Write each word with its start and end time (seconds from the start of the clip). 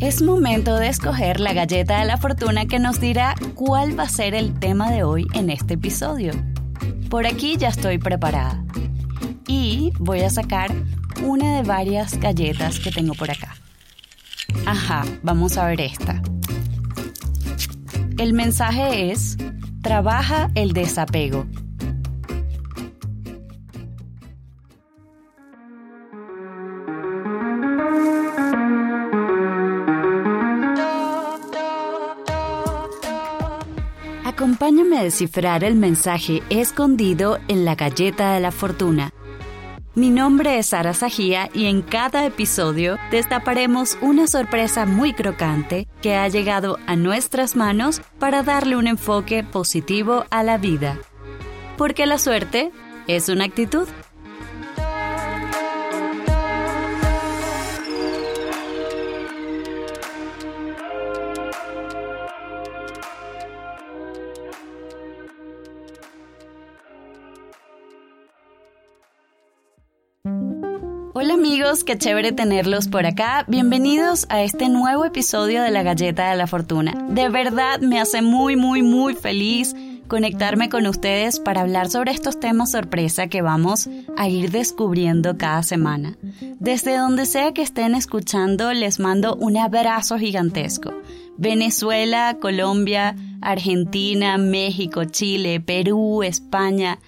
Es 0.00 0.22
momento 0.22 0.76
de 0.76 0.88
escoger 0.88 1.40
la 1.40 1.52
galleta 1.52 2.00
de 2.00 2.06
la 2.06 2.16
fortuna 2.16 2.64
que 2.64 2.78
nos 2.78 3.00
dirá 3.00 3.34
cuál 3.54 3.98
va 3.98 4.04
a 4.04 4.08
ser 4.08 4.34
el 4.34 4.58
tema 4.58 4.90
de 4.90 5.04
hoy 5.04 5.26
en 5.34 5.50
este 5.50 5.74
episodio. 5.74 6.32
Por 7.10 7.26
aquí 7.26 7.58
ya 7.58 7.68
estoy 7.68 7.98
preparada. 7.98 8.64
Y 9.46 9.92
voy 9.98 10.20
a 10.20 10.30
sacar 10.30 10.72
una 11.22 11.56
de 11.56 11.62
varias 11.64 12.18
galletas 12.18 12.80
que 12.80 12.90
tengo 12.90 13.12
por 13.12 13.30
acá. 13.30 13.54
Ajá, 14.64 15.04
vamos 15.22 15.58
a 15.58 15.66
ver 15.66 15.82
esta. 15.82 16.22
El 18.16 18.32
mensaje 18.32 19.12
es, 19.12 19.36
trabaja 19.82 20.50
el 20.54 20.72
desapego. 20.72 21.46
Descifrar 35.00 35.64
el 35.64 35.76
mensaje 35.76 36.42
escondido 36.50 37.38
en 37.48 37.64
la 37.64 37.74
galleta 37.74 38.34
de 38.34 38.40
la 38.40 38.52
fortuna. 38.52 39.14
Mi 39.94 40.10
nombre 40.10 40.58
es 40.58 40.66
Sara 40.66 40.92
Sajía 40.92 41.48
y 41.54 41.66
en 41.66 41.80
cada 41.80 42.26
episodio 42.26 42.98
destaparemos 43.10 43.96
una 44.02 44.26
sorpresa 44.26 44.84
muy 44.84 45.14
crocante 45.14 45.88
que 46.02 46.16
ha 46.16 46.28
llegado 46.28 46.78
a 46.86 46.96
nuestras 46.96 47.56
manos 47.56 48.02
para 48.18 48.42
darle 48.42 48.76
un 48.76 48.86
enfoque 48.86 49.42
positivo 49.42 50.26
a 50.30 50.42
la 50.42 50.58
vida. 50.58 50.98
Porque 51.78 52.04
la 52.04 52.18
suerte 52.18 52.70
es 53.06 53.30
una 53.30 53.44
actitud. 53.44 53.88
Hola 71.22 71.34
amigos, 71.34 71.84
qué 71.84 71.98
chévere 71.98 72.32
tenerlos 72.32 72.88
por 72.88 73.04
acá. 73.04 73.44
Bienvenidos 73.46 74.24
a 74.30 74.42
este 74.42 74.70
nuevo 74.70 75.04
episodio 75.04 75.62
de 75.62 75.70
La 75.70 75.82
Galleta 75.82 76.30
de 76.30 76.36
la 76.38 76.46
Fortuna. 76.46 76.94
De 77.10 77.28
verdad 77.28 77.78
me 77.80 78.00
hace 78.00 78.22
muy, 78.22 78.56
muy, 78.56 78.80
muy 78.80 79.12
feliz 79.12 79.76
conectarme 80.08 80.70
con 80.70 80.86
ustedes 80.86 81.38
para 81.38 81.60
hablar 81.60 81.90
sobre 81.90 82.12
estos 82.12 82.40
temas 82.40 82.70
sorpresa 82.70 83.26
que 83.26 83.42
vamos 83.42 83.90
a 84.16 84.30
ir 84.30 84.50
descubriendo 84.50 85.36
cada 85.36 85.62
semana. 85.62 86.16
Desde 86.58 86.96
donde 86.96 87.26
sea 87.26 87.52
que 87.52 87.60
estén 87.60 87.94
escuchando, 87.94 88.72
les 88.72 88.98
mando 88.98 89.36
un 89.36 89.58
abrazo 89.58 90.16
gigantesco. 90.16 90.90
Venezuela, 91.36 92.38
Colombia, 92.40 93.14
Argentina, 93.42 94.38
México, 94.38 95.04
Chile, 95.04 95.60
Perú, 95.60 96.22
España, 96.22 96.98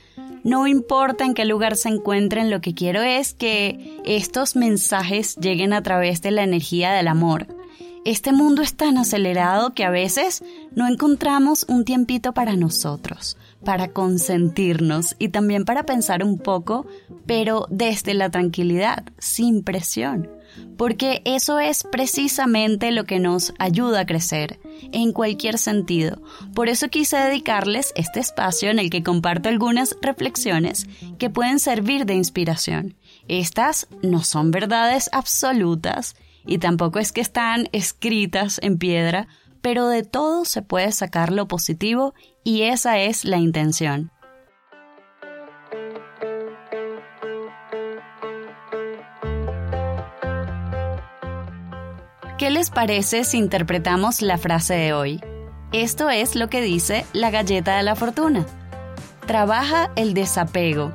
no 0.44 0.66
importa 0.66 1.25
en 1.25 1.34
qué 1.34 1.44
lugar 1.44 1.76
se 1.76 1.88
encuentren, 1.88 2.50
lo 2.50 2.60
que 2.60 2.75
quiero 2.75 3.03
es 3.03 3.34
que 3.34 4.00
estos 4.04 4.56
mensajes 4.56 5.36
lleguen 5.36 5.72
a 5.72 5.82
través 5.82 6.20
de 6.22 6.30
la 6.30 6.42
energía 6.42 6.92
del 6.92 7.08
amor. 7.08 7.47
Este 8.04 8.32
mundo 8.32 8.62
es 8.62 8.75
tan 8.75 8.98
acelerado 8.98 9.75
que 9.75 9.84
a 9.84 9.91
veces 9.91 10.42
no 10.75 10.88
encontramos 10.88 11.64
un 11.69 11.84
tiempito 11.84 12.32
para 12.32 12.56
nosotros, 12.56 13.36
para 13.64 13.88
consentirnos 13.88 15.14
y 15.20 15.28
también 15.28 15.64
para 15.64 15.84
pensar 15.84 16.25
un 16.25 16.38
poco, 16.38 16.86
pero 17.26 17.66
desde 17.70 18.14
la 18.14 18.28
tranquilidad, 18.28 19.04
sin 19.19 19.62
presión 19.62 20.28
porque 20.76 21.22
eso 21.24 21.58
es 21.58 21.84
precisamente 21.84 22.90
lo 22.90 23.04
que 23.04 23.18
nos 23.18 23.52
ayuda 23.58 24.00
a 24.00 24.06
crecer, 24.06 24.60
en 24.92 25.12
cualquier 25.12 25.58
sentido. 25.58 26.22
Por 26.54 26.68
eso 26.68 26.88
quise 26.88 27.16
dedicarles 27.16 27.92
este 27.96 28.20
espacio 28.20 28.70
en 28.70 28.78
el 28.78 28.91
que 28.91 29.02
comparto 29.02 29.48
algunas 29.48 29.96
reflexiones 30.02 30.86
que 31.18 31.30
pueden 31.30 31.58
servir 31.58 32.06
de 32.06 32.14
inspiración. 32.14 32.96
Estas 33.28 33.86
no 34.02 34.24
son 34.24 34.50
verdades 34.50 35.08
absolutas 35.12 36.16
y 36.44 36.58
tampoco 36.58 36.98
es 36.98 37.12
que 37.12 37.20
están 37.20 37.68
escritas 37.72 38.58
en 38.62 38.78
piedra, 38.78 39.28
pero 39.60 39.88
de 39.88 40.02
todo 40.02 40.44
se 40.44 40.62
puede 40.62 40.91
sacar 40.92 41.32
lo 41.32 41.46
positivo 41.46 42.14
y 42.44 42.62
esa 42.62 42.98
es 42.98 43.24
la 43.24 43.38
intención. 43.38 44.10
Les 52.52 52.68
parece 52.68 53.24
si 53.24 53.38
interpretamos 53.38 54.20
la 54.20 54.36
frase 54.36 54.74
de 54.74 54.92
hoy? 54.92 55.20
Esto 55.72 56.10
es 56.10 56.36
lo 56.36 56.48
que 56.48 56.60
dice 56.60 57.06
la 57.14 57.30
galleta 57.30 57.78
de 57.78 57.82
la 57.82 57.96
fortuna. 57.96 58.44
Trabaja 59.26 59.90
el 59.96 60.12
desapego. 60.12 60.92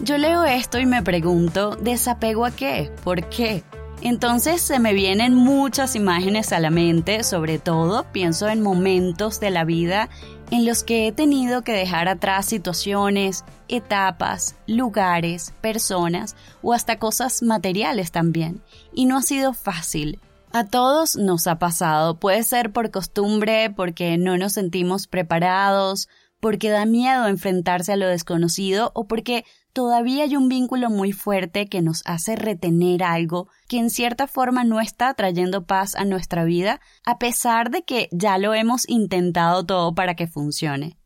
Yo 0.00 0.18
leo 0.18 0.44
esto 0.44 0.80
y 0.80 0.86
me 0.86 1.02
pregunto, 1.02 1.76
¿desapego 1.76 2.44
a 2.44 2.50
qué? 2.50 2.90
¿Por 3.04 3.28
qué? 3.28 3.62
Entonces 4.02 4.60
se 4.60 4.80
me 4.80 4.94
vienen 4.94 5.32
muchas 5.32 5.94
imágenes 5.94 6.52
a 6.52 6.58
la 6.58 6.70
mente, 6.70 7.22
sobre 7.22 7.60
todo 7.60 8.04
pienso 8.10 8.48
en 8.48 8.62
momentos 8.62 9.38
de 9.38 9.50
la 9.50 9.64
vida 9.64 10.08
en 10.52 10.66
los 10.66 10.84
que 10.84 11.06
he 11.06 11.12
tenido 11.12 11.62
que 11.62 11.72
dejar 11.72 12.08
atrás 12.08 12.44
situaciones, 12.44 13.42
etapas, 13.68 14.54
lugares, 14.66 15.54
personas 15.62 16.36
o 16.60 16.74
hasta 16.74 16.98
cosas 16.98 17.42
materiales 17.42 18.12
también. 18.12 18.62
Y 18.92 19.06
no 19.06 19.16
ha 19.16 19.22
sido 19.22 19.54
fácil. 19.54 20.20
A 20.52 20.66
todos 20.66 21.16
nos 21.16 21.46
ha 21.46 21.58
pasado, 21.58 22.20
puede 22.20 22.42
ser 22.42 22.70
por 22.70 22.90
costumbre, 22.90 23.70
porque 23.70 24.18
no 24.18 24.36
nos 24.36 24.52
sentimos 24.52 25.06
preparados, 25.06 26.10
porque 26.38 26.68
da 26.68 26.84
miedo 26.84 27.28
enfrentarse 27.28 27.94
a 27.94 27.96
lo 27.96 28.06
desconocido 28.06 28.92
o 28.94 29.06
porque 29.06 29.46
todavía 29.72 30.24
hay 30.24 30.36
un 30.36 30.48
vínculo 30.48 30.90
muy 30.90 31.12
fuerte 31.12 31.68
que 31.68 31.82
nos 31.82 32.02
hace 32.04 32.36
retener 32.36 33.02
algo 33.02 33.48
que 33.68 33.78
en 33.78 33.90
cierta 33.90 34.26
forma 34.26 34.64
no 34.64 34.80
está 34.80 35.14
trayendo 35.14 35.66
paz 35.66 35.94
a 35.94 36.04
nuestra 36.04 36.44
vida, 36.44 36.80
a 37.04 37.18
pesar 37.18 37.70
de 37.70 37.82
que 37.82 38.08
ya 38.12 38.38
lo 38.38 38.54
hemos 38.54 38.88
intentado 38.88 39.64
todo 39.64 39.94
para 39.94 40.14
que 40.14 40.26
funcione. 40.26 40.98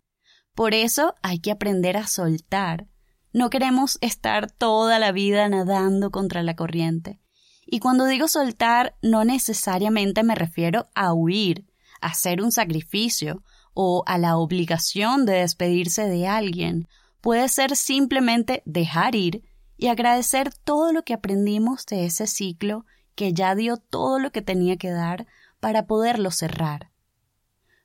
Por 0.55 0.75
eso 0.75 1.15
hay 1.23 1.39
que 1.39 1.51
aprender 1.51 1.97
a 1.97 2.07
soltar. 2.07 2.87
No 3.33 3.51
queremos 3.51 3.99
estar 4.01 4.51
toda 4.51 4.99
la 4.99 5.13
vida 5.13 5.49
nadando 5.49 6.11
contra 6.11 6.43
la 6.43 6.57
corriente. 6.57 7.21
Y 7.67 7.81
cuando 7.81 8.07
digo 8.07 8.29
soltar, 8.29 8.97
no 9.03 9.25
necesariamente 9.25 10.23
me 10.23 10.35
refiero 10.35 10.89
a 10.95 11.13
huir, 11.13 11.67
a 12.01 12.09
hacer 12.09 12.41
un 12.41 12.53
sacrificio, 12.53 13.43
o 13.79 14.03
a 14.07 14.17
la 14.17 14.39
obligación 14.39 15.27
de 15.27 15.35
despedirse 15.35 16.09
de 16.09 16.27
alguien, 16.27 16.89
puede 17.27 17.49
ser 17.49 17.75
simplemente 17.75 18.63
dejar 18.67 19.17
ir 19.17 19.43
y 19.77 19.89
agradecer 19.89 20.55
todo 20.63 20.93
lo 20.93 21.03
que 21.03 21.13
aprendimos 21.13 21.85
de 21.85 22.05
ese 22.05 22.29
ciclo 22.29 22.87
que 23.17 23.33
ya 23.33 23.57
dio 23.57 23.79
todo 23.79 24.21
lo 24.21 24.31
que 24.31 24.43
tenía 24.43 24.77
que 24.77 24.93
dar 24.93 25.27
para 25.59 25.89
poderlo 25.89 26.31
cerrar. 26.31 26.93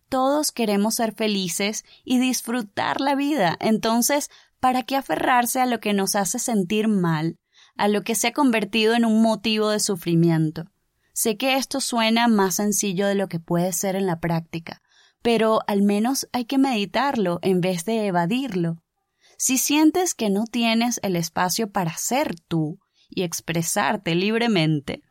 Todos 0.09 0.51
queremos 0.51 0.93
ser 0.93 1.15
felices 1.15 1.85
y 2.05 2.19
disfrutar 2.19 3.01
la 3.01 3.15
vida, 3.15 3.57
entonces, 3.59 4.29
¿para 4.59 4.83
qué 4.83 4.95
aferrarse 4.95 5.59
a 5.59 5.65
lo 5.65 5.79
que 5.79 5.93
nos 5.93 6.15
hace 6.15 6.38
sentir 6.38 6.88
mal, 6.88 7.39
a 7.75 7.88
lo 7.88 8.03
que 8.03 8.13
se 8.13 8.27
ha 8.27 8.33
convertido 8.33 8.93
en 8.93 9.05
un 9.05 9.23
motivo 9.23 9.71
de 9.71 9.79
sufrimiento? 9.79 10.65
Sé 11.13 11.38
que 11.38 11.55
esto 11.55 11.81
suena 11.81 12.27
más 12.27 12.57
sencillo 12.57 13.07
de 13.07 13.15
lo 13.15 13.27
que 13.27 13.39
puede 13.39 13.73
ser 13.73 13.95
en 13.95 14.05
la 14.05 14.19
práctica, 14.19 14.83
pero 15.23 15.61
al 15.65 15.81
menos 15.81 16.29
hay 16.31 16.45
que 16.45 16.59
meditarlo 16.59 17.39
en 17.41 17.59
vez 17.59 17.85
de 17.85 18.05
evadirlo. 18.05 18.83
Si 19.43 19.57
sientes 19.57 20.13
que 20.13 20.29
no 20.29 20.45
tienes 20.45 20.99
el 21.01 21.15
espacio 21.15 21.71
para 21.71 21.97
ser 21.97 22.39
tú 22.39 22.77
y 23.09 23.23
expresarte 23.23 24.13
libremente, 24.13 25.01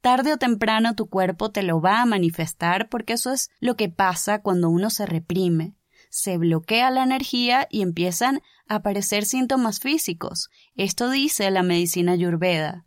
tarde 0.00 0.32
o 0.32 0.36
temprano 0.36 0.94
tu 0.94 1.08
cuerpo 1.08 1.50
te 1.50 1.64
lo 1.64 1.80
va 1.80 2.00
a 2.00 2.06
manifestar 2.06 2.88
porque 2.88 3.14
eso 3.14 3.32
es 3.32 3.50
lo 3.58 3.74
que 3.74 3.88
pasa 3.88 4.42
cuando 4.42 4.70
uno 4.70 4.90
se 4.90 5.06
reprime. 5.06 5.74
se 6.08 6.38
bloquea 6.38 6.92
la 6.92 7.02
energía 7.02 7.66
y 7.68 7.82
empiezan 7.82 8.42
a 8.68 8.76
aparecer 8.76 9.24
síntomas 9.24 9.80
físicos. 9.80 10.50
Esto 10.76 11.10
dice 11.10 11.50
la 11.50 11.64
medicina 11.64 12.12
ayurveda. 12.12 12.86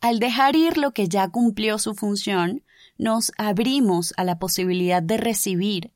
Al 0.00 0.20
dejar 0.20 0.54
ir 0.54 0.78
lo 0.78 0.92
que 0.92 1.08
ya 1.08 1.28
cumplió 1.30 1.78
su 1.78 1.96
función, 1.96 2.62
nos 2.96 3.32
abrimos 3.38 4.14
a 4.16 4.22
la 4.22 4.38
posibilidad 4.38 5.02
de 5.02 5.16
recibir. 5.16 5.92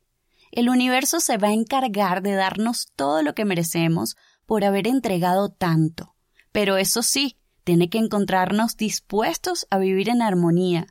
El 0.51 0.69
universo 0.69 1.19
se 1.19 1.37
va 1.37 1.47
a 1.47 1.53
encargar 1.53 2.21
de 2.21 2.33
darnos 2.33 2.91
todo 2.95 3.23
lo 3.23 3.33
que 3.33 3.43
merecemos 3.43 4.17
por 4.45 4.63
haber 4.63 4.87
entregado 4.87 5.49
tanto. 5.49 6.15
Pero 6.51 6.77
eso 6.77 7.01
sí, 7.01 7.37
tiene 7.63 7.89
que 7.89 7.97
encontrarnos 7.97 8.75
dispuestos 8.75 9.67
a 9.69 9.77
vivir 9.77 10.09
en 10.09 10.21
armonía. 10.21 10.87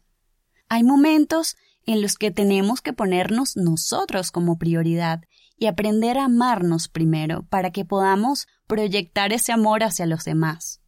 Hay 0.68 0.82
momentos 0.82 1.56
en 1.84 2.00
los 2.00 2.16
que 2.16 2.30
tenemos 2.30 2.80
que 2.80 2.92
ponernos 2.92 3.56
nosotros 3.56 4.30
como 4.30 4.58
prioridad 4.58 5.22
y 5.56 5.66
aprender 5.66 6.18
a 6.18 6.24
amarnos 6.24 6.88
primero 6.88 7.44
para 7.48 7.70
que 7.70 7.84
podamos 7.84 8.46
proyectar 8.66 9.32
ese 9.32 9.52
amor 9.52 9.84
hacia 9.84 10.06
los 10.06 10.24
demás. 10.24 10.80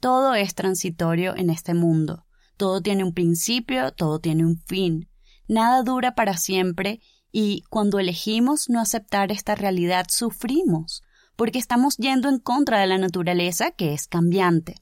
Todo 0.00 0.34
es 0.34 0.54
transitorio 0.54 1.36
en 1.36 1.48
este 1.48 1.74
mundo. 1.74 2.26
Todo 2.56 2.80
tiene 2.80 3.04
un 3.04 3.14
principio, 3.14 3.92
todo 3.92 4.18
tiene 4.18 4.44
un 4.44 4.58
fin. 4.58 5.08
Nada 5.48 5.82
dura 5.82 6.14
para 6.14 6.36
siempre 6.36 7.00
y 7.32 7.62
cuando 7.70 7.98
elegimos 7.98 8.68
no 8.68 8.80
aceptar 8.80 9.32
esta 9.32 9.54
realidad 9.54 10.06
sufrimos, 10.08 11.02
porque 11.36 11.58
estamos 11.58 11.96
yendo 11.96 12.28
en 12.28 12.38
contra 12.38 12.78
de 12.80 12.86
la 12.86 12.98
naturaleza 12.98 13.70
que 13.70 13.94
es 13.94 14.06
cambiante. 14.06 14.76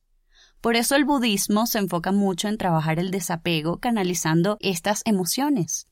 Por 0.60 0.76
eso 0.76 0.94
el 0.94 1.04
budismo 1.04 1.66
se 1.66 1.78
enfoca 1.78 2.12
mucho 2.12 2.49
en 2.49 2.56
trabajar 2.56 3.00
el 3.00 3.10
desapego 3.10 3.78
canalizando 3.78 4.58
estas 4.60 5.02
emociones. 5.04 5.88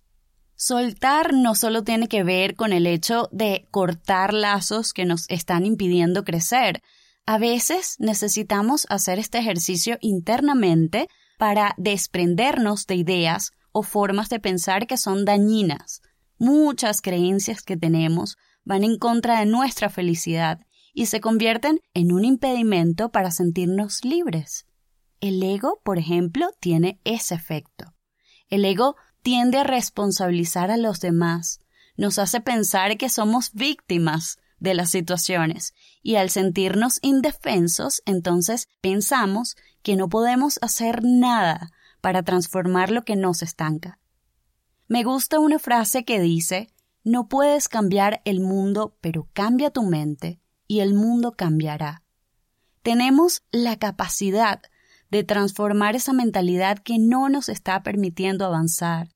Soltar 0.55 1.33
no 1.33 1.55
solo 1.55 1.83
tiene 1.83 2.07
que 2.07 2.23
ver 2.23 2.55
con 2.55 2.73
el 2.73 2.87
hecho 2.87 3.29
de 3.33 3.67
cortar 3.71 4.33
lazos 4.35 4.93
que 4.93 5.07
nos 5.07 5.25
están 5.29 5.67
impidiendo 5.67 6.23
crecer. 6.23 6.83
A 7.27 7.39
veces 7.39 7.97
necesitamos 7.99 8.87
hacer 8.91 9.19
este 9.19 9.39
ejercicio 9.39 9.97
internamente 10.03 11.09
para 11.39 11.75
desprendernos 11.79 12.87
de 12.87 12.97
ideas 12.97 13.53
o 13.73 13.83
formas 13.83 14.29
de 14.29 14.39
pensar 14.39 14.87
que 14.87 14.99
son 14.99 15.25
dañinas. 15.25 16.03
Muchas 16.39 17.01
creencias 17.01 17.63
que 17.63 17.77
tenemos 17.77 18.37
van 18.71 18.85
en 18.85 18.99
contra 18.99 19.41
de 19.41 19.47
nuestra 19.47 19.91
felicidad 19.91 20.61
y 20.95 21.07
se 21.07 21.21
convierten 21.21 21.81
en 21.93 22.13
un 22.13 22.25
impedimento 22.25 23.11
para 23.11 23.33
sentirnos 23.33 24.05
libres. 24.05 24.65
El 25.21 25.43
ego, 25.43 25.81
por 25.83 25.99
ejemplo, 25.99 26.51
tiene 26.61 27.01
ese 27.03 27.35
efecto. 27.35 27.97
El 28.49 28.65
ego 28.65 28.95
tiende 29.23 29.59
a 29.59 29.65
responsabilizar 29.65 30.71
a 30.71 30.77
los 30.77 31.01
demás, 31.01 31.59
nos 31.97 32.21
hace 32.21 32.41
pensar 32.41 32.97
que 32.97 33.09
somos 33.09 33.51
víctimas 33.55 34.39
de 34.61 34.75
las 34.75 34.91
situaciones 34.91 35.75
y 36.01 36.15
al 36.15 36.31
sentirnos 36.31 37.01
indefensos, 37.03 38.03
entonces 38.07 38.69
pensamos 38.81 39.57
que 39.83 39.97
no 39.97 40.09
podemos 40.09 40.61
hacer 40.63 41.01
nada 41.03 41.73
para 42.01 42.23
transformar 42.23 42.93
lo 42.93 43.03
que 43.03 43.17
nos 43.17 43.43
estanca. 43.43 43.99
Me 44.87 45.03
gusta 45.03 45.41
una 45.41 45.59
frase 45.59 46.05
que 46.05 46.21
dice 46.21 46.69
no 47.05 47.29
puedes 47.29 47.69
cambiar 47.69 48.21
el 48.25 48.41
mundo, 48.41 48.97
pero 49.01 49.29
cambia 49.33 49.71
tu 49.71 49.83
mente 49.85 50.41
y 50.67 50.81
el 50.81 50.95
mundo 50.95 51.33
cambiará. 51.33 52.03
Tenemos 52.83 53.43
la 53.51 53.79
capacidad 53.79 54.63
de 55.11 55.25
transformar 55.25 55.97
esa 55.97 56.13
mentalidad 56.13 56.79
que 56.79 56.99
no 56.99 57.29
nos 57.29 57.49
está 57.49 57.83
permitiendo 57.83 58.45
avanzar. 58.45 59.09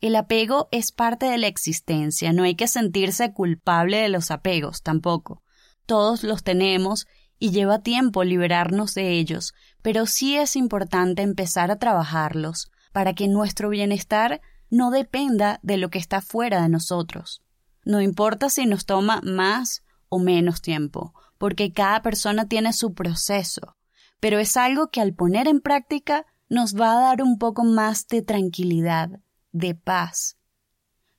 El 0.00 0.16
apego 0.16 0.68
es 0.72 0.92
parte 0.92 1.26
de 1.26 1.38
la 1.38 1.46
existencia, 1.46 2.32
no 2.32 2.42
hay 2.42 2.54
que 2.54 2.68
sentirse 2.68 3.32
culpable 3.32 3.98
de 3.98 4.08
los 4.08 4.30
apegos 4.30 4.82
tampoco. 4.82 5.42
Todos 5.86 6.22
los 6.22 6.42
tenemos 6.42 7.06
y 7.38 7.50
lleva 7.50 7.82
tiempo 7.82 8.24
liberarnos 8.24 8.94
de 8.94 9.12
ellos, 9.12 9.54
pero 9.82 10.06
sí 10.06 10.36
es 10.36 10.56
importante 10.56 11.22
empezar 11.22 11.70
a 11.70 11.78
trabajarlos 11.78 12.70
para 12.92 13.14
que 13.14 13.28
nuestro 13.28 13.68
bienestar 13.68 14.40
no 14.70 14.90
dependa 14.90 15.60
de 15.62 15.76
lo 15.76 15.90
que 15.90 15.98
está 15.98 16.20
fuera 16.20 16.62
de 16.62 16.68
nosotros. 16.68 17.42
No 17.84 18.00
importa 18.00 18.50
si 18.50 18.66
nos 18.66 18.84
toma 18.84 19.20
más 19.22 19.82
o 20.08 20.18
menos 20.18 20.60
tiempo, 20.60 21.14
porque 21.38 21.72
cada 21.72 22.02
persona 22.02 22.48
tiene 22.48 22.72
su 22.72 22.94
proceso, 22.94 23.76
pero 24.20 24.38
es 24.38 24.56
algo 24.56 24.88
que 24.88 25.00
al 25.00 25.14
poner 25.14 25.48
en 25.48 25.60
práctica 25.60 26.26
nos 26.48 26.74
va 26.74 26.92
a 26.92 27.00
dar 27.00 27.22
un 27.22 27.38
poco 27.38 27.64
más 27.64 28.06
de 28.08 28.22
tranquilidad, 28.22 29.20
de 29.52 29.74
paz. 29.74 30.36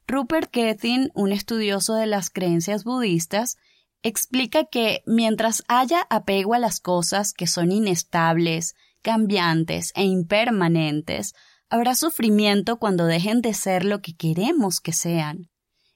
Rupert 0.08 0.50
Kethin, 0.52 1.12
un 1.16 1.32
estudioso 1.32 1.96
de 1.96 2.06
las 2.06 2.30
creencias 2.30 2.84
budistas, 2.84 3.58
explica 4.04 4.66
que 4.66 5.04
mientras 5.06 5.64
haya 5.68 6.08
apego 6.10 6.54
a 6.54 6.60
las 6.60 6.80
cosas 6.80 7.34
que 7.34 7.48
son 7.48 7.72
inestables, 7.72 8.76
cambiantes 9.02 9.92
e 9.96 10.04
impermanentes, 10.04 11.34
habrá 11.70 11.96
sufrimiento 11.96 12.78
cuando 12.78 13.06
dejen 13.06 13.42
de 13.42 13.54
ser 13.54 13.86
lo 13.86 14.02
que 14.02 14.16
queremos 14.16 14.80
que 14.80 14.94
sean. 14.94 15.50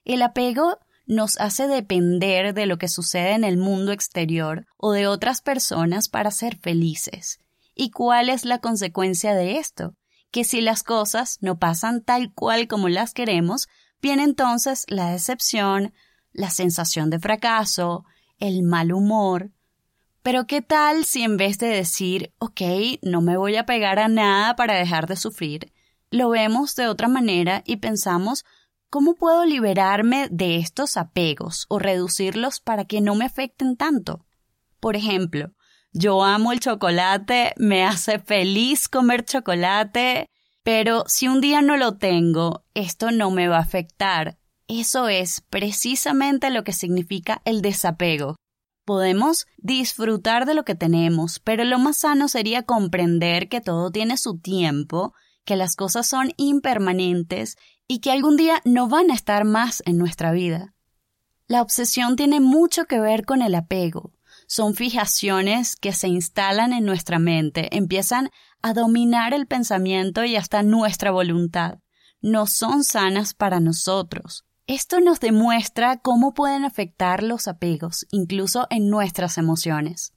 El 0.04 0.22
apego 0.22 0.78
nos 1.06 1.38
hace 1.38 1.66
depender 1.66 2.54
de 2.54 2.66
lo 2.66 2.78
que 2.78 2.88
sucede 2.88 3.32
en 3.32 3.44
el 3.44 3.56
mundo 3.56 3.92
exterior 3.92 4.66
o 4.76 4.92
de 4.92 5.06
otras 5.06 5.40
personas 5.40 6.08
para 6.08 6.30
ser 6.30 6.56
felices. 6.56 7.38
¿Y 7.74 7.90
cuál 7.90 8.28
es 8.28 8.44
la 8.44 8.58
consecuencia 8.58 9.34
de 9.34 9.58
esto? 9.58 9.94
Que 10.30 10.44
si 10.44 10.60
las 10.60 10.82
cosas 10.82 11.38
no 11.40 11.58
pasan 11.58 12.02
tal 12.02 12.32
cual 12.32 12.68
como 12.68 12.88
las 12.88 13.14
queremos, 13.14 13.68
viene 14.00 14.24
entonces 14.24 14.84
la 14.88 15.10
decepción, 15.10 15.92
la 16.32 16.50
sensación 16.50 17.10
de 17.10 17.18
fracaso, 17.18 18.04
el 18.38 18.62
mal 18.62 18.92
humor. 18.92 19.50
Pero 20.22 20.46
¿qué 20.46 20.62
tal 20.62 21.04
si 21.04 21.22
en 21.22 21.36
vez 21.36 21.58
de 21.58 21.66
decir, 21.66 22.32
ok, 22.38 22.60
no 23.02 23.20
me 23.20 23.36
voy 23.36 23.56
a 23.56 23.66
pegar 23.66 23.98
a 23.98 24.08
nada 24.08 24.56
para 24.56 24.74
dejar 24.74 25.06
de 25.06 25.16
sufrir, 25.16 25.72
lo 26.10 26.28
vemos 26.30 26.74
de 26.76 26.86
otra 26.86 27.08
manera 27.08 27.62
y 27.66 27.76
pensamos, 27.76 28.44
¿Cómo 28.92 29.14
puedo 29.14 29.46
liberarme 29.46 30.28
de 30.30 30.58
estos 30.58 30.98
apegos 30.98 31.64
o 31.70 31.78
reducirlos 31.78 32.60
para 32.60 32.84
que 32.84 33.00
no 33.00 33.14
me 33.14 33.24
afecten 33.24 33.78
tanto? 33.78 34.26
Por 34.80 34.96
ejemplo, 34.96 35.54
yo 35.94 36.22
amo 36.22 36.52
el 36.52 36.60
chocolate, 36.60 37.54
me 37.56 37.84
hace 37.84 38.18
feliz 38.18 38.90
comer 38.90 39.24
chocolate, 39.24 40.28
pero 40.62 41.04
si 41.06 41.26
un 41.26 41.40
día 41.40 41.62
no 41.62 41.78
lo 41.78 41.96
tengo, 41.96 42.66
esto 42.74 43.12
no 43.12 43.30
me 43.30 43.48
va 43.48 43.56
a 43.56 43.60
afectar. 43.60 44.36
Eso 44.68 45.08
es 45.08 45.40
precisamente 45.40 46.50
lo 46.50 46.62
que 46.62 46.74
significa 46.74 47.40
el 47.46 47.62
desapego. 47.62 48.36
Podemos 48.84 49.46
disfrutar 49.58 50.44
de 50.44 50.54
lo 50.54 50.64
que 50.64 50.74
tenemos, 50.74 51.38
pero 51.38 51.64
lo 51.64 51.78
más 51.78 51.98
sano 51.98 52.26
sería 52.26 52.64
comprender 52.64 53.48
que 53.48 53.60
todo 53.60 53.90
tiene 53.90 54.16
su 54.16 54.38
tiempo, 54.38 55.14
que 55.44 55.56
las 55.56 55.76
cosas 55.76 56.08
son 56.08 56.32
impermanentes 56.36 57.56
y 57.86 58.00
que 58.00 58.10
algún 58.10 58.36
día 58.36 58.60
no 58.64 58.88
van 58.88 59.10
a 59.10 59.14
estar 59.14 59.44
más 59.44 59.82
en 59.86 59.98
nuestra 59.98 60.32
vida. 60.32 60.74
La 61.46 61.62
obsesión 61.62 62.16
tiene 62.16 62.40
mucho 62.40 62.86
que 62.86 62.98
ver 62.98 63.24
con 63.24 63.42
el 63.42 63.54
apego. 63.54 64.12
Son 64.46 64.74
fijaciones 64.74 65.76
que 65.76 65.92
se 65.92 66.08
instalan 66.08 66.72
en 66.72 66.84
nuestra 66.84 67.18
mente, 67.18 67.76
empiezan 67.76 68.30
a 68.62 68.72
dominar 68.72 69.34
el 69.34 69.46
pensamiento 69.46 70.24
y 70.24 70.36
hasta 70.36 70.62
nuestra 70.62 71.10
voluntad. 71.10 71.78
No 72.20 72.46
son 72.46 72.84
sanas 72.84 73.34
para 73.34 73.60
nosotros. 73.60 74.44
Esto 74.68 75.00
nos 75.00 75.18
demuestra 75.18 75.96
cómo 75.96 76.34
pueden 76.34 76.64
afectar 76.64 77.24
los 77.24 77.48
apegos, 77.48 78.06
incluso 78.12 78.68
en 78.70 78.90
nuestras 78.90 79.36
emociones. 79.36 80.12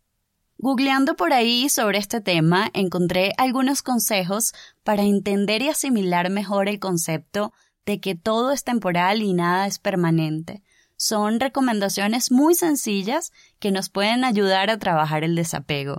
Googleando 0.58 1.16
por 1.16 1.34
ahí 1.34 1.68
sobre 1.68 1.98
este 1.98 2.22
tema, 2.22 2.70
encontré 2.74 3.34
algunos 3.38 3.82
consejos 3.82 4.54
para 4.84 5.02
entender 5.02 5.64
y 5.64 5.70
asimilar 5.70 6.30
mejor 6.30 6.70
el 6.70 6.80
concepto 6.80 7.54
de 7.86 8.00
que 8.00 8.16
todo 8.16 8.52
es 8.52 8.64
temporal 8.64 9.24
y 9.24 9.34
nada 9.34 9.66
es 9.66 9.80
permanente. 9.80 10.64
Son 10.96 11.40
recomendaciones 11.40 12.32
muy 12.32 12.56
sencillas 12.56 13.32
que 13.60 13.72
nos 13.72 13.90
pueden 13.90 14.24
ayudar 14.24 14.70
a 14.70 14.80
trabajar 14.80 15.24
el 15.24 15.36
desapego. 15.36 15.98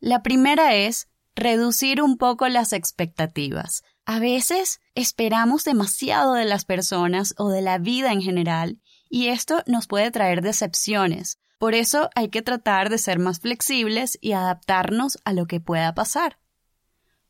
La 0.00 0.22
primera 0.22 0.74
es 0.74 1.08
reducir 1.34 2.02
un 2.02 2.16
poco 2.16 2.48
las 2.48 2.72
expectativas. 2.72 3.82
A 4.04 4.18
veces 4.18 4.80
esperamos 4.94 5.64
demasiado 5.64 6.34
de 6.34 6.44
las 6.44 6.64
personas 6.64 7.34
o 7.38 7.50
de 7.50 7.62
la 7.62 7.78
vida 7.78 8.12
en 8.12 8.20
general 8.20 8.80
y 9.08 9.28
esto 9.28 9.62
nos 9.66 9.86
puede 9.86 10.10
traer 10.10 10.42
decepciones. 10.42 11.38
Por 11.58 11.74
eso 11.74 12.10
hay 12.14 12.28
que 12.28 12.42
tratar 12.42 12.90
de 12.90 12.98
ser 12.98 13.18
más 13.18 13.38
flexibles 13.38 14.18
y 14.20 14.32
adaptarnos 14.32 15.18
a 15.24 15.32
lo 15.32 15.46
que 15.46 15.60
pueda 15.60 15.94
pasar. 15.94 16.38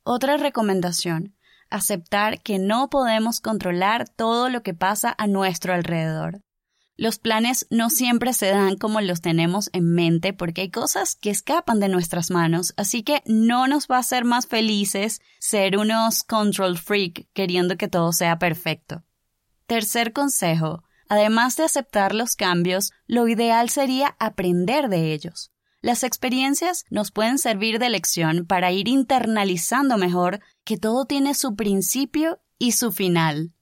Otra 0.03 0.37
recomendación 0.37 1.37
aceptar 1.73 2.43
que 2.43 2.59
no 2.59 2.91
podemos 2.91 3.41
controlar 3.41 4.09
todo 4.09 4.49
lo 4.49 4.63
que 4.63 4.75
pasa 4.75 5.15
a 5.17 5.27
nuestro 5.27 5.73
alrededor. 5.73 6.43
Los 6.97 7.19
planes 7.19 7.67
no 7.71 7.91
siempre 7.91 8.33
se 8.33 8.51
dan 8.51 8.77
como 8.77 9.01
los 9.01 9.21
tenemos 9.21 9.71
en 9.73 9.93
mente 9.93 10.33
porque 10.33 10.63
hay 10.63 10.71
cosas 10.71 11.15
que 11.15 11.31
escapan 11.31 11.81
de 11.81 11.89
nuestras 11.89 12.31
manos, 12.31 12.75
así 12.77 13.03
que 13.03 13.23
no 13.27 13.67
nos 13.67 13.89
va 13.89 13.97
a 13.97 14.01
hacer 14.01 14.25
más 14.25 14.47
felices 14.47 15.21
ser 15.39 15.79
unos 15.79 16.23
control 16.23 16.79
freak 16.79 17.29
queriendo 17.33 17.77
que 17.77 17.89
todo 17.89 18.13
sea 18.13 18.39
perfecto. 18.39 19.03
Tercer 19.67 20.13
consejo, 20.13 20.83
Además 21.13 21.59
de 21.59 21.65
aceptar 21.65 22.15
los 22.15 22.37
cambios, 22.37 22.91
lo 23.07 23.29
ideal 23.29 23.69
sería 23.69 24.17
aprender 24.19 24.89
de 24.89 25.13
ellos. 25.13 25.53
Las 25.83 26.05
experiencias 26.05 26.87
nos 26.89 27.11
pueden 27.11 27.37
servir 27.37 27.79
de 27.79 27.91
lección 27.91 28.47
para 28.47 28.73
ir 28.73 28.89
internalizando 28.89 29.99
mejor 29.99 30.41
que 30.65 30.79
todo 30.79 31.05
tiene 31.05 31.35
su 31.35 31.55
principio 31.55 32.41
y 32.57 32.73
su 32.73 32.93
final. 32.93 33.53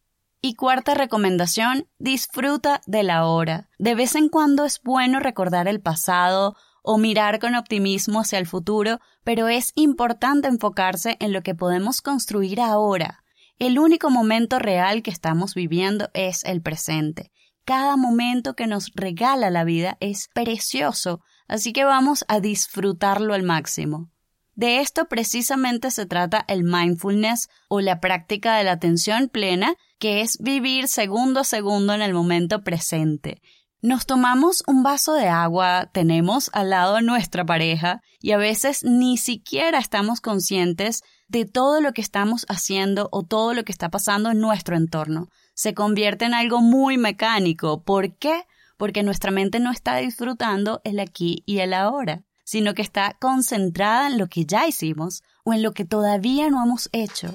Y 0.42 0.54
cuarta 0.54 0.94
recomendación, 0.94 1.86
disfruta 1.98 2.80
de 2.86 3.02
la 3.02 3.26
hora. 3.26 3.68
De 3.78 3.94
vez 3.94 4.14
en 4.14 4.30
cuando 4.30 4.64
es 4.64 4.80
bueno 4.82 5.20
recordar 5.20 5.68
el 5.68 5.82
pasado 5.82 6.56
o 6.82 6.96
mirar 6.96 7.38
con 7.40 7.54
optimismo 7.54 8.20
hacia 8.20 8.38
el 8.38 8.46
futuro, 8.46 9.00
pero 9.22 9.48
es 9.48 9.72
importante 9.74 10.48
enfocarse 10.48 11.18
en 11.20 11.34
lo 11.34 11.42
que 11.42 11.54
podemos 11.54 12.00
construir 12.00 12.60
ahora. 12.60 13.22
El 13.58 13.78
único 13.78 14.08
momento 14.08 14.58
real 14.58 15.02
que 15.02 15.10
estamos 15.10 15.54
viviendo 15.54 16.08
es 16.14 16.42
el 16.44 16.62
presente. 16.62 17.30
Cada 17.66 17.96
momento 17.98 18.54
que 18.54 18.66
nos 18.66 18.92
regala 18.94 19.50
la 19.50 19.64
vida 19.64 19.98
es 20.00 20.28
precioso, 20.32 21.20
así 21.48 21.74
que 21.74 21.84
vamos 21.84 22.24
a 22.28 22.40
disfrutarlo 22.40 23.34
al 23.34 23.42
máximo. 23.42 24.10
De 24.54 24.80
esto 24.80 25.06
precisamente 25.06 25.90
se 25.90 26.06
trata 26.06 26.44
el 26.48 26.64
mindfulness 26.64 27.48
o 27.68 27.80
la 27.80 28.00
práctica 28.00 28.56
de 28.56 28.64
la 28.64 28.72
atención 28.72 29.28
plena, 29.28 29.74
que 29.98 30.20
es 30.20 30.38
vivir 30.38 30.88
segundo 30.88 31.40
a 31.40 31.44
segundo 31.44 31.94
en 31.94 32.02
el 32.02 32.14
momento 32.14 32.62
presente. 32.62 33.40
Nos 33.82 34.04
tomamos 34.04 34.62
un 34.66 34.82
vaso 34.82 35.14
de 35.14 35.28
agua, 35.28 35.88
tenemos 35.92 36.50
al 36.52 36.70
lado 36.70 36.96
a 36.96 37.00
nuestra 37.00 37.46
pareja 37.46 38.02
y 38.20 38.32
a 38.32 38.36
veces 38.36 38.84
ni 38.84 39.16
siquiera 39.16 39.78
estamos 39.78 40.20
conscientes 40.20 41.02
de 41.28 41.46
todo 41.46 41.80
lo 41.80 41.92
que 41.92 42.02
estamos 42.02 42.44
haciendo 42.50 43.08
o 43.12 43.22
todo 43.22 43.54
lo 43.54 43.64
que 43.64 43.72
está 43.72 43.88
pasando 43.88 44.30
en 44.32 44.40
nuestro 44.40 44.76
entorno. 44.76 45.28
Se 45.54 45.72
convierte 45.72 46.26
en 46.26 46.34
algo 46.34 46.60
muy 46.60 46.98
mecánico. 46.98 47.82
¿Por 47.82 48.18
qué? 48.18 48.42
Porque 48.76 49.02
nuestra 49.02 49.30
mente 49.30 49.60
no 49.60 49.70
está 49.70 49.96
disfrutando 49.96 50.82
el 50.84 51.00
aquí 51.00 51.42
y 51.46 51.60
el 51.60 51.72
ahora 51.72 52.24
sino 52.50 52.74
que 52.74 52.82
está 52.82 53.16
concentrada 53.20 54.08
en 54.08 54.18
lo 54.18 54.26
que 54.26 54.44
ya 54.44 54.66
hicimos 54.66 55.22
o 55.44 55.52
en 55.52 55.62
lo 55.62 55.70
que 55.70 55.84
todavía 55.84 56.50
no 56.50 56.60
hemos 56.64 56.88
hecho. 56.90 57.32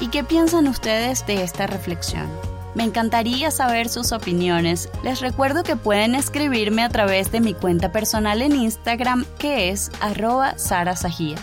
¿Y 0.00 0.08
qué 0.08 0.22
piensan 0.22 0.68
ustedes 0.68 1.26
de 1.26 1.42
esta 1.42 1.66
reflexión? 1.66 2.28
Me 2.74 2.84
encantaría 2.84 3.50
saber 3.50 3.88
sus 3.88 4.12
opiniones. 4.12 4.90
Les 5.02 5.22
recuerdo 5.22 5.62
que 5.62 5.76
pueden 5.76 6.14
escribirme 6.14 6.82
a 6.82 6.90
través 6.90 7.32
de 7.32 7.40
mi 7.40 7.54
cuenta 7.54 7.90
personal 7.90 8.42
en 8.42 8.56
Instagram 8.56 9.24
que 9.38 9.70
es 9.70 9.90
arroba 10.02 10.58
sarasajía. 10.58 11.38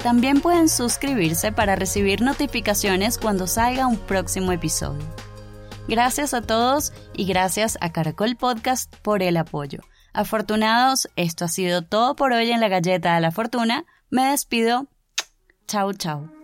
También 0.00 0.40
pueden 0.40 0.68
suscribirse 0.68 1.50
para 1.50 1.74
recibir 1.74 2.20
notificaciones 2.20 3.18
cuando 3.18 3.48
salga 3.48 3.88
un 3.88 3.96
próximo 3.96 4.52
episodio. 4.52 5.02
Gracias 5.86 6.32
a 6.32 6.40
todos 6.40 6.92
y 7.14 7.26
gracias 7.26 7.76
a 7.80 7.92
Caracol 7.92 8.36
Podcast 8.36 8.94
por 8.96 9.22
el 9.22 9.36
apoyo. 9.36 9.80
Afortunados, 10.14 11.08
esto 11.16 11.44
ha 11.44 11.48
sido 11.48 11.82
todo 11.82 12.16
por 12.16 12.32
hoy 12.32 12.50
en 12.50 12.60
la 12.60 12.68
Galleta 12.68 13.14
de 13.14 13.20
la 13.20 13.32
Fortuna. 13.32 13.84
Me 14.10 14.30
despido. 14.30 14.86
Chau, 15.66 15.92
chau. 15.92 16.43